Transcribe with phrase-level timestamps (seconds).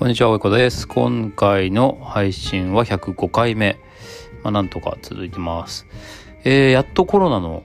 [0.00, 0.88] こんにちは、おいこです。
[0.88, 3.78] 今回の配信は105回目。
[4.42, 5.86] まあ、なんとか続いてます。
[6.42, 7.64] えー、やっとコロナの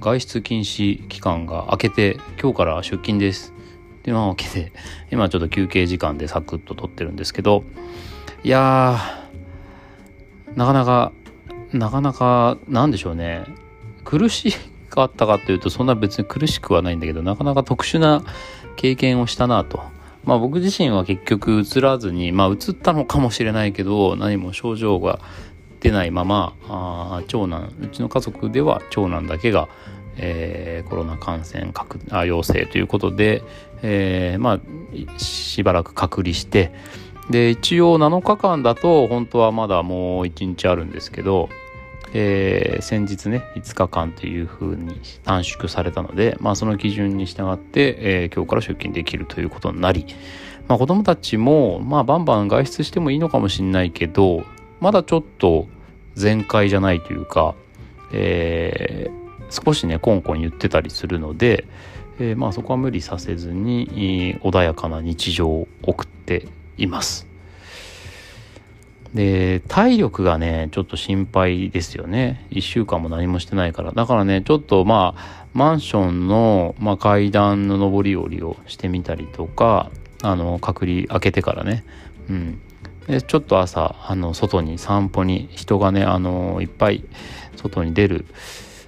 [0.00, 3.54] 外出禁止期間が明けて、今日から出勤です。
[4.00, 4.72] っていうわけで、
[5.12, 7.62] 今ちょっと休憩時間でサクッと撮ってるんですけど、
[8.42, 11.12] いやー、なかなか、
[11.72, 13.44] なかなか、なんでしょうね。
[14.02, 14.52] 苦し
[14.90, 18.24] かったかというと、そんな別に苦しくはないんだけど、なかなか特殊な
[18.74, 19.94] 経験をしたなと。
[20.26, 25.20] まあ僕自身は結局移らずに、まあ移ったのかもしれないけど、何も症状が
[25.80, 29.68] 出ないまま、あ長男、うちの家族では長男だけが、
[30.18, 33.42] えー、コロナ感染確あ陽性ということで、
[33.82, 36.72] えー、まあしばらく隔離して
[37.30, 41.48] で一応7日間だと本当はまだもう1日あるんですけど
[42.18, 50.06] えー、先日ね5日間というふうに短縮されたので、まあ、その基準に従って、えー、今日から出勤できるということになり、
[50.66, 54.44] まあ、子供たちも、まあ、バンバン外出してもいいのかもしれないけど
[54.80, 55.68] まだちょっと
[56.14, 57.54] 全開じゃないというか、
[58.14, 61.66] えー、少しねコンコン言ってたりするので、
[62.18, 67.26] え、まあそこは無理させずに穏やかな日常を送っています。
[69.16, 72.46] で、体力がね、ちょっと心配ですよね。
[72.50, 73.92] 1週間も何もしてないから。
[73.92, 79.90] だからね、ちょっとまあ、マンションの、まあ、階段の上り下りをしてみたりとか、
[80.22, 81.82] あの、隔離開けてからね。
[82.28, 82.60] うん。
[83.06, 87.02] で、ちょっと朝、あの、外に散歩に、人がね、あの、いっぱい
[87.56, 88.26] 外に出る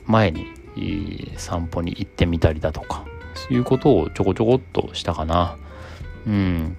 [0.05, 5.57] 前に、散歩に行ってみたりだとか、そういうことをちょこちょこっとしたかな。
[6.27, 6.77] うん。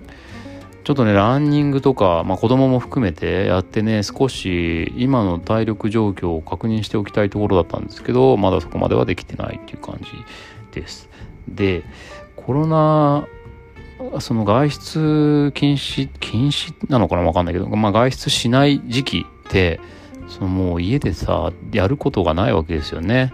[0.89, 10.09] ちょっとね、ランニングとか、まあ、子供も含めてやってね、少し今の体力状況を確認しておきたいところだったんですけど、まだそこまではできてないっていう感じ
[10.71, 11.07] です。
[11.47, 11.83] で、
[12.35, 13.27] コロナ、
[14.19, 19.79] その外出禁止、禁止なのかなわかんないけど、まあ、外出しない時期って、
[20.27, 23.31] そのもう家でさ、やることがないわけですよね。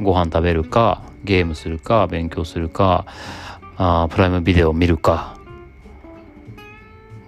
[0.00, 3.06] ご飯食べるか、ゲームするか、勉強するか、
[3.76, 5.38] あプライムビデオ見るか、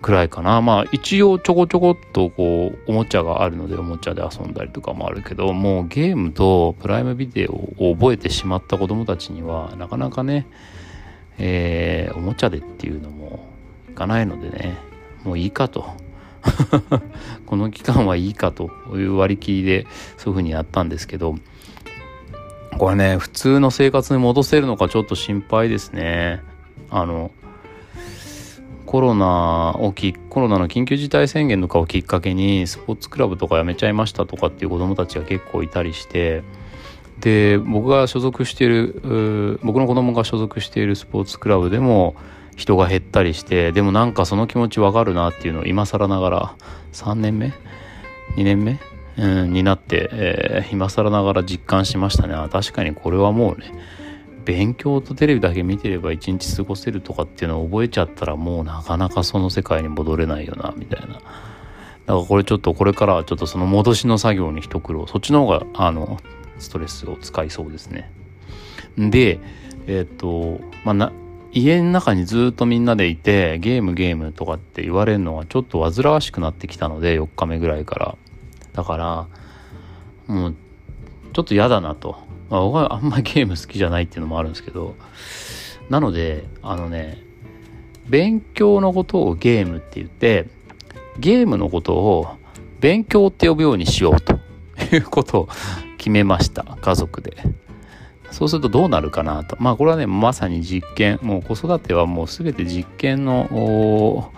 [0.03, 0.61] くらいかな。
[0.61, 10.47] まあ一応ちょこちょこっとこうおもちゃがあるのでおもちゃで遊んだりとかもあるけど、もうゲームとプライムビデオを覚えてしまった子供たちにはなかなかね、
[11.39, 13.49] えー、おもちゃでっていうのも
[13.91, 14.77] いかないのでね、
[15.25, 15.87] もういいかと。
[17.47, 19.87] この期間はいいかという割り切りで
[20.17, 21.37] そういうふうにやったんですけど、
[22.79, 26.41] これね、普通の生活に戻せるのかちょっと心配ですね。
[26.91, 27.31] あの、
[28.93, 36.43] コロナをきコロナの緊急事態宣言とかをきっかけにスポーツクラブとか辞めちゃいましたとかっていう子どもたちが結構いたりして
[37.19, 42.17] で僕が所属している僕の子供が所属しているスポーツクラブでも
[42.55, 46.57] 人が減ったりしてでもなんかその気持ちわかるなっていうのを今更ながら
[46.93, 47.55] 3年目
[48.37, 48.79] ？2年目、
[49.17, 52.35] うん、になって、えー、今更ながら実感しましたね。
[52.51, 53.73] 確かにこれはもうね
[54.45, 61.15] 勉強とテレビだけ見てれば一日過ごせるとかっていうのを覚えちゃったらもうなかなかその世界に戻れないよなみたいな。
[61.15, 61.23] だか
[62.07, 66.19] らこれちょっとこれからはちょっとその戻しの作業に一苦労そっちの方があの
[66.59, 68.11] ストレスを使いそうですね。
[68.99, 69.39] で
[69.87, 71.13] えっ、とまあな
[71.53, 78.17] 家の中にずっとみんなでいてゲームゲームとかって言われるのはちょっと煩わしくなってきたので4日目ぐらいから。
[78.73, 79.29] だから
[80.27, 80.55] もう
[81.35, 82.32] ちょっと嫌だなと。
[82.51, 84.95] まあ、僕はあんまりゲーム好きじゃないっていうのもあるんですけど
[85.89, 87.23] なのであのね
[88.09, 90.49] 勉強のことをゲームって言って
[91.19, 92.37] ゲームのことを
[92.81, 94.39] 勉強って呼ぶようにしようと
[94.95, 95.49] いうことを
[95.99, 97.37] 決めました家族で。
[98.33, 99.57] そうするとどうなるかなと。
[99.61, 101.19] まあこれはねまさに実験。
[101.23, 104.33] もう子育てはもう全て実験の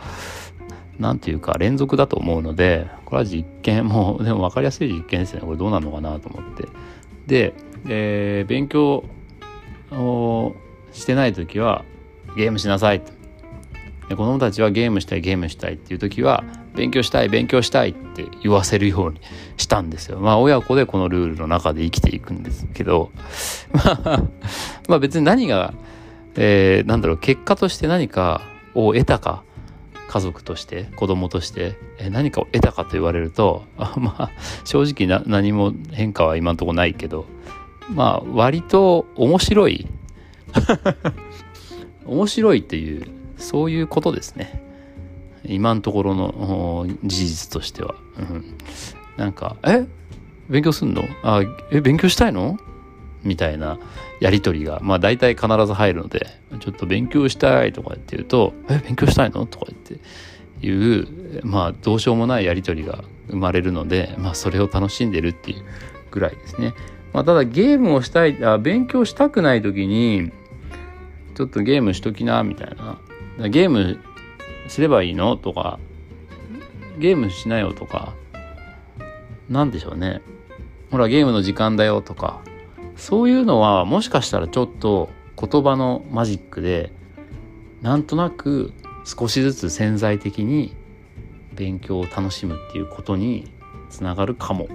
[0.98, 5.40] 何て言うか連続だと思うのでこれは実験も でも分かりやすい実験ですね。
[5.40, 6.68] これどうなのかなと思って。
[7.26, 7.54] で
[7.86, 9.04] えー、勉強
[9.90, 10.56] を
[10.92, 11.84] してない時は
[12.36, 13.02] ゲームしなさい
[14.08, 16.44] で子供たちはゲームしたいゲームしたいっていう時は
[16.74, 19.20] 勉強したい勉強したいって言わせるように
[19.56, 20.18] したんですよ。
[20.18, 23.12] まあ親子でこのルールの中で生きていくんですけど。
[23.72, 24.22] まあ
[24.88, 25.72] まあ別に何が、
[26.34, 28.42] えー、なんだろう結果として何か
[28.74, 29.44] を得たか
[30.08, 31.76] 家族として子供として
[32.10, 33.64] 何かを得たかと言われると
[33.96, 34.30] まあ
[34.64, 37.26] 正直何も変化は今んとこないけど
[37.90, 39.86] まあ割と面白い。
[42.06, 43.06] 面白いっていう
[43.38, 44.62] そういうことですね。
[45.46, 48.54] 今のところの事実としては、うん、
[49.16, 49.86] なんか「え？
[50.48, 51.02] 勉強すんの？
[51.22, 51.42] あ
[51.72, 52.58] え勉強したいの?」
[53.24, 53.78] みたいな
[54.20, 56.26] やり取りがまあ大体必ず入るので
[56.60, 65.64] 「ちょっと勉強したい」とかって言うと「え勉強したいの?」とか言っていうまあどうしようもないやり取りが生まれるので、まあ、それを楽しんでるっていう
[66.10, 66.74] ぐらいですね。
[67.12, 70.30] まあ、ただゲームをしたいあ勉強したくない時に
[71.34, 72.76] ちょっとゲームしときなみたい
[73.38, 73.98] なゲーム
[74.68, 75.36] すればいいの？
[75.36, 75.78] とか
[76.98, 78.14] ゲームしなよとか
[79.48, 80.22] 何でしょうね
[80.90, 82.40] ほらゲームの時間だよとか
[82.96, 86.92] そういうのはもしかしたらちょっと言葉のマジックで
[87.82, 88.72] なんとなく
[89.04, 90.74] 少しずつ潜在的に
[91.54, 93.52] 勉強を楽しむっていうことに
[93.90, 94.68] つながるかも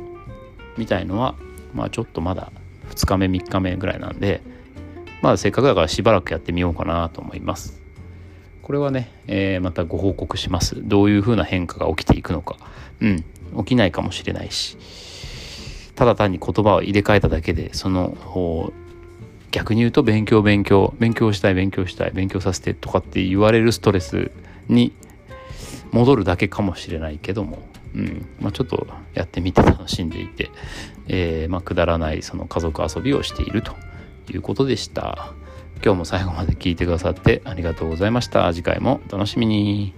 [0.77, 1.35] みたいのは
[1.73, 2.51] まあちょっとまだ
[2.89, 4.41] 2日目3日目ぐらいなんで
[5.21, 7.79] まあせっかくだからしばらくやってみようかなと思います。
[8.61, 10.75] これはね、えー、またご報告します。
[10.87, 12.55] どういうふうな変化が起きていくのか。
[13.01, 13.25] うん、
[13.63, 14.77] 起きないかもしれないし。
[15.99, 18.71] ただ単に言葉を入れ替えただけで、その、
[19.51, 24.31] 逆に言うと勉強勉強、勉強したい勉強したい、勉強させてとかって言われるストレス
[24.69, 24.93] に
[25.91, 27.59] 戻るだけかもしれないけども、
[27.93, 30.51] うんまあ、ちょっとやってみて楽しんでいて、
[31.09, 33.75] えー、まあ、くだらないその家族遊びをしていると
[34.31, 35.33] いうことでした。
[35.83, 38.53] 今日も最後まで聞いてくださってありがとうございました。
[38.53, 39.93] 次回もお楽しみに。